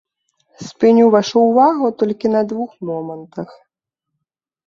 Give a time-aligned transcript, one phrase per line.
[0.67, 3.49] Спыню вашу ўвагу толькі на двух момантах.